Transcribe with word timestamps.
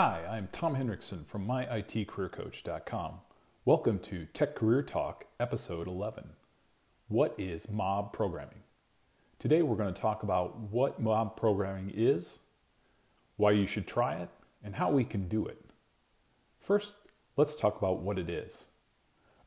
Hi, 0.00 0.22
I'm 0.30 0.48
Tom 0.52 0.76
Hendrickson 0.76 1.26
from 1.26 1.44
myitcareercoach.com. 1.44 3.14
Welcome 3.64 3.98
to 3.98 4.26
Tech 4.26 4.54
Career 4.54 4.80
Talk, 4.80 5.24
episode 5.40 5.88
11. 5.88 6.34
What 7.08 7.34
is 7.36 7.68
mob 7.68 8.12
programming? 8.12 8.62
Today 9.40 9.62
we're 9.62 9.74
going 9.74 9.92
to 9.92 10.00
talk 10.00 10.22
about 10.22 10.56
what 10.56 11.00
mob 11.00 11.36
programming 11.36 11.90
is, 11.92 12.38
why 13.38 13.50
you 13.50 13.66
should 13.66 13.88
try 13.88 14.14
it, 14.14 14.28
and 14.62 14.76
how 14.76 14.88
we 14.92 15.02
can 15.02 15.26
do 15.26 15.46
it. 15.46 15.60
First, 16.60 16.94
let's 17.36 17.56
talk 17.56 17.76
about 17.76 17.98
what 17.98 18.20
it 18.20 18.30
is. 18.30 18.66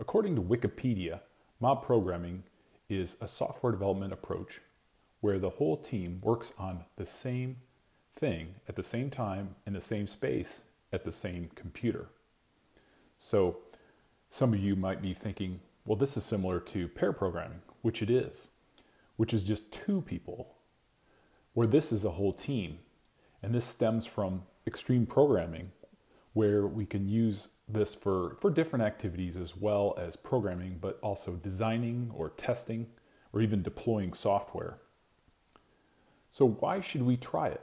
According 0.00 0.34
to 0.34 0.42
Wikipedia, 0.42 1.20
mob 1.60 1.86
programming 1.86 2.42
is 2.88 3.16
a 3.20 3.28
software 3.28 3.70
development 3.70 4.12
approach 4.12 4.60
where 5.20 5.38
the 5.38 5.50
whole 5.50 5.76
team 5.76 6.18
works 6.24 6.52
on 6.58 6.86
the 6.96 7.06
same 7.06 7.58
thing 8.14 8.54
at 8.68 8.76
the 8.76 8.82
same 8.82 9.10
time 9.10 9.54
in 9.66 9.72
the 9.72 9.80
same 9.80 10.06
space 10.06 10.62
at 10.92 11.04
the 11.04 11.12
same 11.12 11.50
computer. 11.54 12.08
So, 13.18 13.58
some 14.28 14.54
of 14.54 14.60
you 14.60 14.76
might 14.76 15.02
be 15.02 15.12
thinking, 15.12 15.60
well, 15.84 15.96
this 15.96 16.16
is 16.16 16.24
similar 16.24 16.60
to 16.60 16.88
pair 16.88 17.12
programming, 17.12 17.62
which 17.82 18.00
it 18.02 18.10
is, 18.10 18.50
which 19.16 19.34
is 19.34 19.42
just 19.42 19.72
two 19.72 20.02
people, 20.02 20.54
where 21.52 21.66
this 21.66 21.90
is 21.92 22.04
a 22.04 22.12
whole 22.12 22.32
team. 22.32 22.78
And 23.42 23.54
this 23.54 23.64
stems 23.64 24.06
from 24.06 24.42
extreme 24.66 25.06
programming, 25.06 25.72
where 26.32 26.66
we 26.66 26.86
can 26.86 27.08
use 27.08 27.48
this 27.68 27.94
for, 27.94 28.36
for 28.40 28.50
different 28.50 28.84
activities 28.84 29.36
as 29.36 29.56
well 29.56 29.96
as 29.98 30.14
programming, 30.14 30.78
but 30.80 30.98
also 31.02 31.32
designing 31.32 32.10
or 32.14 32.30
testing 32.30 32.86
or 33.32 33.40
even 33.40 33.62
deploying 33.62 34.12
software. 34.12 34.78
So, 36.30 36.46
why 36.46 36.80
should 36.80 37.02
we 37.02 37.16
try 37.16 37.48
it? 37.48 37.62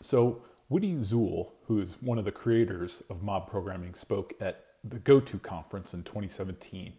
So, 0.00 0.42
Woody 0.68 0.94
Zuill, 0.94 1.50
who 1.66 1.80
is 1.80 1.96
one 2.00 2.18
of 2.18 2.24
the 2.24 2.30
creators 2.30 3.02
of 3.10 3.22
mob 3.22 3.48
programming, 3.50 3.94
spoke 3.94 4.34
at 4.40 4.64
the 4.84 4.98
GoTo 4.98 5.38
conference 5.38 5.92
in 5.92 6.04
2017. 6.04 6.92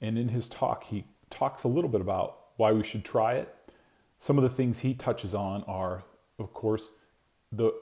And 0.00 0.18
in 0.18 0.28
his 0.28 0.48
talk, 0.48 0.84
he 0.84 1.04
talks 1.30 1.64
a 1.64 1.68
little 1.68 1.90
bit 1.90 2.00
about 2.00 2.38
why 2.56 2.72
we 2.72 2.82
should 2.82 3.04
try 3.04 3.34
it. 3.34 3.54
Some 4.18 4.36
of 4.36 4.42
the 4.42 4.50
things 4.50 4.80
he 4.80 4.94
touches 4.94 5.34
on 5.34 5.62
are, 5.64 6.02
of 6.38 6.52
course, 6.52 6.90
the 7.52 7.72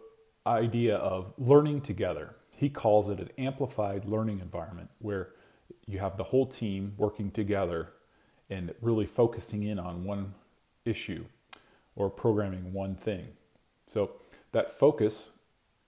idea 0.47 0.97
of 0.97 1.33
learning 1.39 1.81
together. 1.81 2.35
He 2.51 2.69
calls 2.69 3.09
it 3.09 3.21
an 3.21 3.31
amplified 3.39 4.05
learning 4.05 4.41
environment 4.41 4.91
where 4.99 5.31
you 5.87 5.99
have 5.99 6.17
the 6.17 6.25
whole 6.25 6.47
team 6.47 6.95
working 6.97 7.31
together 7.31 7.93
and 8.51 8.75
really 8.81 9.07
focusing 9.07 9.63
in 9.63 9.79
on 9.79 10.05
one 10.05 10.35
issue 10.85 11.25
or 11.97 12.11
programming 12.11 12.73
one 12.73 12.95
thing. 12.95 13.29
So 13.87 14.13
that 14.57 14.71
focus, 14.71 15.33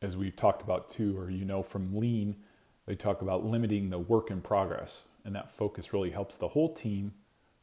as 0.02 0.14
we've 0.14 0.36
talked 0.36 0.60
about 0.60 0.90
too, 0.90 1.18
or 1.18 1.30
you 1.30 1.42
know 1.42 1.62
from 1.62 1.96
Lean, 1.96 2.36
they 2.84 2.94
talk 2.94 3.22
about 3.22 3.42
limiting 3.42 3.88
the 3.88 3.98
work 3.98 4.30
in 4.30 4.42
progress. 4.42 5.06
And 5.24 5.34
that 5.34 5.50
focus 5.50 5.94
really 5.94 6.10
helps 6.10 6.36
the 6.36 6.48
whole 6.48 6.74
team 6.74 7.14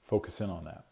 focus 0.03 0.41
in 0.41 0.49
on 0.49 0.65
that. 0.65 0.85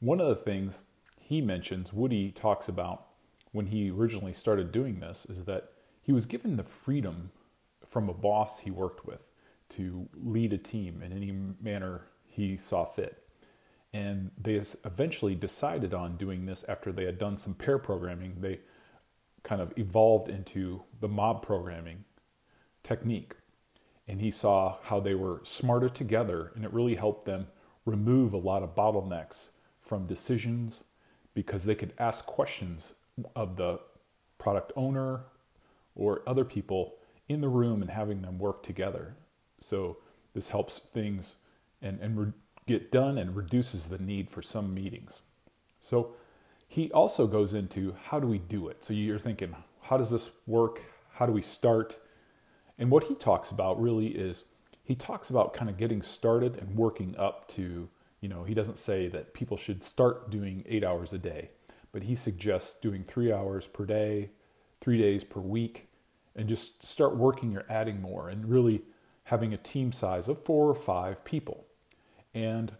One 0.00 0.18
of 0.18 0.28
the 0.28 0.42
things 0.42 0.80
he 1.20 1.42
mentions, 1.42 1.92
Woody 1.92 2.30
talks 2.30 2.68
about 2.68 3.04
when 3.52 3.66
he 3.66 3.90
originally 3.90 4.32
started 4.32 4.72
doing 4.72 5.00
this, 5.00 5.26
is 5.26 5.44
that 5.44 5.72
he 6.00 6.10
was 6.10 6.24
given 6.24 6.56
the 6.56 6.64
freedom 6.64 7.30
from 7.86 8.08
a 8.08 8.14
boss 8.14 8.60
he 8.60 8.70
worked 8.70 9.04
with 9.04 9.28
to 9.70 10.08
lead 10.14 10.54
a 10.54 10.58
team 10.58 11.02
in 11.02 11.12
any 11.12 11.32
manner 11.60 12.06
he 12.26 12.56
saw 12.56 12.86
fit. 12.86 13.22
And 13.92 14.30
they 14.40 14.54
eventually 14.86 15.34
decided 15.34 15.92
on 15.92 16.16
doing 16.16 16.46
this 16.46 16.64
after 16.66 16.92
they 16.92 17.04
had 17.04 17.18
done 17.18 17.36
some 17.36 17.52
pair 17.52 17.78
programming. 17.78 18.36
They 18.40 18.60
kind 19.44 19.62
of 19.62 19.72
evolved 19.78 20.28
into 20.28 20.82
the 21.00 21.08
mob 21.08 21.42
programming 21.42 22.04
technique. 22.82 23.34
And 24.08 24.20
he 24.20 24.30
saw 24.30 24.78
how 24.82 25.00
they 25.00 25.14
were 25.14 25.40
smarter 25.44 25.88
together, 25.88 26.50
and 26.56 26.64
it 26.64 26.72
really 26.72 26.96
helped 26.96 27.24
them 27.24 27.46
remove 27.86 28.32
a 28.32 28.38
lot 28.38 28.62
of 28.62 28.74
bottlenecks 28.74 29.50
from 29.80 30.06
decisions 30.06 30.84
because 31.34 31.64
they 31.64 31.74
could 31.74 31.92
ask 31.98 32.26
questions 32.26 32.94
of 33.36 33.56
the 33.56 33.80
product 34.38 34.72
owner 34.76 35.20
or 35.94 36.22
other 36.26 36.44
people 36.44 36.96
in 37.28 37.40
the 37.40 37.48
room 37.48 37.82
and 37.82 37.90
having 37.90 38.22
them 38.22 38.38
work 38.38 38.62
together. 38.62 39.14
So 39.60 39.98
this 40.34 40.48
helps 40.48 40.78
things 40.78 41.36
and, 41.80 41.98
and 42.00 42.18
re- 42.18 42.32
get 42.66 42.90
done 42.90 43.18
and 43.18 43.36
reduces 43.36 43.88
the 43.88 43.98
need 43.98 44.30
for 44.30 44.42
some 44.42 44.74
meetings. 44.74 45.22
So 45.80 46.14
he 46.74 46.90
also 46.90 47.28
goes 47.28 47.54
into 47.54 47.94
how 48.06 48.18
do 48.18 48.26
we 48.26 48.38
do 48.38 48.66
it? 48.66 48.82
So 48.82 48.94
you're 48.94 49.20
thinking, 49.20 49.54
how 49.82 49.96
does 49.96 50.10
this 50.10 50.30
work? 50.44 50.80
How 51.12 51.24
do 51.24 51.30
we 51.30 51.40
start? 51.40 52.00
And 52.76 52.90
what 52.90 53.04
he 53.04 53.14
talks 53.14 53.52
about 53.52 53.80
really 53.80 54.08
is 54.08 54.46
he 54.82 54.96
talks 54.96 55.30
about 55.30 55.54
kind 55.54 55.70
of 55.70 55.76
getting 55.76 56.02
started 56.02 56.56
and 56.56 56.74
working 56.74 57.14
up 57.16 57.46
to, 57.50 57.88
you 58.20 58.28
know, 58.28 58.42
he 58.42 58.54
doesn't 58.54 58.80
say 58.80 59.06
that 59.06 59.34
people 59.34 59.56
should 59.56 59.84
start 59.84 60.32
doing 60.32 60.64
eight 60.66 60.82
hours 60.82 61.12
a 61.12 61.18
day, 61.18 61.50
but 61.92 62.02
he 62.02 62.16
suggests 62.16 62.74
doing 62.80 63.04
three 63.04 63.32
hours 63.32 63.68
per 63.68 63.86
day, 63.86 64.30
three 64.80 64.98
days 64.98 65.22
per 65.22 65.38
week, 65.38 65.86
and 66.34 66.48
just 66.48 66.84
start 66.84 67.16
working 67.16 67.56
or 67.56 67.64
adding 67.68 68.02
more 68.02 68.28
and 68.28 68.50
really 68.50 68.82
having 69.22 69.54
a 69.54 69.58
team 69.58 69.92
size 69.92 70.28
of 70.28 70.42
four 70.42 70.70
or 70.70 70.74
five 70.74 71.24
people. 71.24 71.66
And 72.34 72.72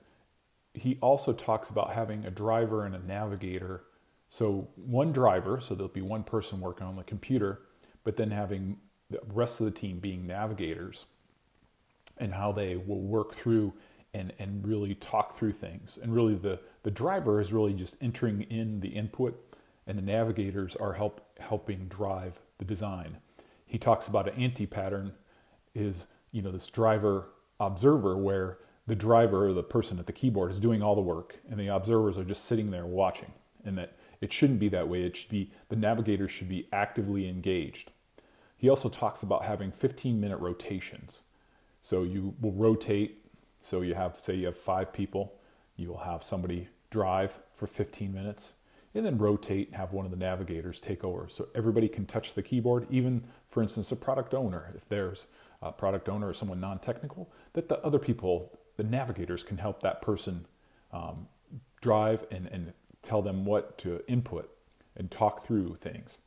he 0.74 0.98
also 1.00 1.32
talks 1.32 1.70
about 1.70 1.92
having 1.92 2.24
a 2.24 2.30
driver 2.30 2.84
and 2.84 2.94
a 2.94 3.06
navigator. 3.06 3.84
So, 4.28 4.68
one 4.74 5.12
driver, 5.12 5.60
so 5.60 5.74
there'll 5.74 5.88
be 5.88 6.02
one 6.02 6.24
person 6.24 6.60
working 6.60 6.86
on 6.86 6.96
the 6.96 7.04
computer, 7.04 7.60
but 8.02 8.16
then 8.16 8.30
having 8.30 8.78
the 9.10 9.20
rest 9.32 9.60
of 9.60 9.66
the 9.66 9.72
team 9.72 10.00
being 10.00 10.26
navigators 10.26 11.06
and 12.18 12.34
how 12.34 12.52
they 12.52 12.76
will 12.76 13.00
work 13.00 13.34
through 13.34 13.72
and, 14.12 14.32
and 14.38 14.66
really 14.66 14.94
talk 14.94 15.36
through 15.36 15.52
things. 15.52 15.98
And 16.00 16.14
really, 16.14 16.34
the, 16.34 16.60
the 16.82 16.90
driver 16.90 17.40
is 17.40 17.52
really 17.52 17.74
just 17.74 17.96
entering 18.00 18.42
in 18.42 18.80
the 18.80 18.88
input, 18.88 19.40
and 19.86 19.96
the 19.96 20.02
navigators 20.02 20.74
are 20.76 20.94
help, 20.94 21.20
helping 21.38 21.86
drive 21.86 22.40
the 22.58 22.64
design. 22.64 23.18
He 23.66 23.78
talks 23.78 24.08
about 24.08 24.28
an 24.28 24.40
anti 24.40 24.66
pattern 24.66 25.12
is 25.74 26.06
you 26.30 26.42
know 26.42 26.50
this 26.50 26.66
driver 26.66 27.28
observer 27.58 28.16
where 28.16 28.58
the 28.86 28.94
driver 28.94 29.48
or 29.48 29.52
the 29.52 29.62
person 29.62 29.98
at 29.98 30.06
the 30.06 30.12
keyboard 30.12 30.50
is 30.50 30.60
doing 30.60 30.82
all 30.82 30.94
the 30.94 31.00
work 31.00 31.36
and 31.48 31.58
the 31.58 31.68
observers 31.68 32.18
are 32.18 32.24
just 32.24 32.44
sitting 32.44 32.70
there 32.70 32.86
watching 32.86 33.32
and 33.64 33.78
that 33.78 33.96
it 34.20 34.32
shouldn't 34.32 34.58
be 34.58 34.68
that 34.68 34.88
way. 34.88 35.02
It 35.02 35.16
should 35.16 35.30
be 35.30 35.50
the 35.68 35.76
navigator 35.76 36.28
should 36.28 36.48
be 36.48 36.68
actively 36.72 37.28
engaged. 37.28 37.92
He 38.56 38.68
also 38.68 38.88
talks 38.88 39.22
about 39.22 39.44
having 39.44 39.72
15 39.72 40.20
minute 40.20 40.38
rotations. 40.38 41.22
So 41.80 42.02
you 42.02 42.34
will 42.40 42.52
rotate. 42.52 43.24
So 43.60 43.80
you 43.80 43.94
have 43.94 44.18
say 44.18 44.34
you 44.34 44.46
have 44.46 44.56
five 44.56 44.92
people 44.92 45.34
you 45.76 45.88
will 45.88 45.98
have 45.98 46.22
somebody 46.22 46.68
drive 46.90 47.38
for 47.52 47.66
15 47.66 48.12
minutes 48.12 48.54
and 48.94 49.04
then 49.04 49.18
rotate 49.18 49.68
and 49.68 49.76
have 49.76 49.92
one 49.92 50.04
of 50.04 50.12
the 50.12 50.16
navigators 50.16 50.80
take 50.80 51.02
over. 51.02 51.28
So 51.28 51.48
everybody 51.54 51.88
can 51.88 52.06
touch 52.06 52.34
the 52.34 52.42
keyboard. 52.42 52.86
Even 52.90 53.24
for 53.50 53.62
instance 53.62 53.90
a 53.90 53.96
product 53.96 54.34
owner 54.34 54.72
if 54.76 54.88
there's 54.88 55.26
a 55.62 55.72
product 55.72 56.08
owner 56.08 56.28
or 56.28 56.34
someone 56.34 56.60
non-technical 56.60 57.30
that 57.54 57.68
the 57.68 57.78
other 57.84 57.98
people 57.98 58.58
the 58.76 58.82
navigators 58.82 59.42
can 59.42 59.58
help 59.58 59.82
that 59.82 60.02
person 60.02 60.46
um, 60.92 61.28
drive 61.80 62.24
and, 62.30 62.46
and 62.48 62.72
tell 63.02 63.22
them 63.22 63.44
what 63.44 63.78
to 63.78 64.02
input 64.08 64.50
and 64.96 65.10
talk 65.10 65.46
through 65.46 65.76
things. 65.80 66.20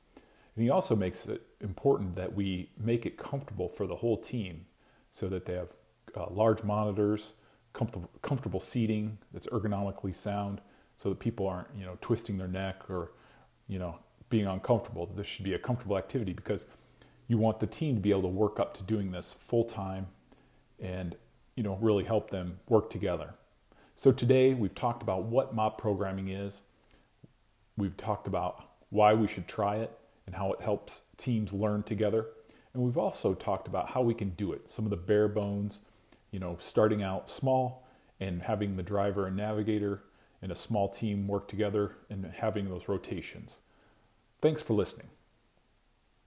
And 0.56 0.64
he 0.64 0.70
also 0.70 0.96
makes 0.96 1.28
it 1.28 1.42
important 1.62 2.16
that 2.16 2.34
we 2.34 2.70
make 2.78 3.06
it 3.06 3.18
comfortable 3.18 3.70
for 3.70 3.88
the 3.88 3.96
whole 3.96 4.18
team 4.18 4.66
so 5.12 5.28
that 5.30 5.46
they 5.46 5.54
have 5.54 5.72
uh, 6.16 6.28
large 6.30 6.64
monitors, 6.64 7.34
comfortable, 7.74 8.10
comfortable 8.22 8.60
seating 8.60 9.18
that's 9.34 9.48
ergonomically 9.48 10.16
sound 10.16 10.62
so 10.96 11.10
that 11.10 11.20
people 11.20 11.48
aren't, 11.48 11.68
you 11.78 11.86
know, 11.86 11.98
twisting 12.02 12.38
their 12.38 12.48
neck 12.48 12.90
or, 12.90 13.12
you 13.68 13.78
know, 13.78 13.98
being 14.30 14.48
uncomfortable. 14.48 15.06
This 15.06 15.28
should 15.28 15.46
be 15.46 15.54
a 15.54 15.60
comfortable 15.60 15.98
activity 15.98 16.34
because 16.34 16.66
you 17.28 17.38
want 17.38 17.60
the 17.60 17.68
team 17.68 17.96
to 17.96 18.02
be 18.02 18.10
able 18.10 18.24
to 18.24 18.28
work 18.28 18.60
up 18.60 18.74
to 18.76 18.84
doing 18.84 19.12
this 19.12 19.32
full 19.32 19.64
time 19.64 20.08
and 20.80 21.16
you 21.58 21.64
know, 21.64 21.78
really 21.82 22.06
help 22.06 22.30
them 22.30 22.60
work 22.70 22.90
together. 22.90 23.34
So 23.96 24.12
today 24.12 24.54
we've 24.54 24.76
talked 24.76 25.02
about 25.02 25.24
what 25.24 25.56
mob 25.56 25.80
programming 25.80 26.30
is. 26.30 26.62
We've 27.76 27.98
talked 27.98 28.28
about 28.28 28.64
why 28.90 29.16
we 29.16 29.28
should 29.28 29.48
try 29.48 29.78
it 29.78 29.92
and 30.28 30.36
how 30.36 30.54
it 30.54 30.62
helps 30.62 31.02
teams 31.18 31.52
learn 31.52 31.82
together. 31.82 32.28
And 32.74 32.84
we've 32.84 32.98
also 32.98 33.34
talked 33.34 33.68
about 33.68 33.90
how 33.90 34.04
we 34.04 34.14
can 34.14 34.30
do 34.30 34.54
it. 34.54 34.70
Some 34.70 34.86
of 34.86 34.92
the 34.92 34.98
bare 34.98 35.28
bones, 35.28 35.82
you 36.30 36.40
know, 36.40 36.58
starting 36.60 37.02
out 37.02 37.28
small 37.28 37.88
and 38.20 38.44
having 38.44 38.76
the 38.76 38.84
driver 38.84 39.26
and 39.26 39.36
navigator 39.36 40.04
and 40.44 40.52
a 40.52 40.56
small 40.56 40.88
team 40.88 41.28
work 41.28 41.48
together 41.48 41.96
and 42.08 42.24
having 42.38 42.70
those 42.70 42.88
rotations. 42.88 43.60
Thanks 44.42 44.62
for 44.62 44.76
listening. 44.76 45.10